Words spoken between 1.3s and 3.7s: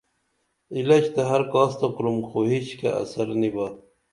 کاس تہ کُرُم خو ہِچکیہ اثر نی با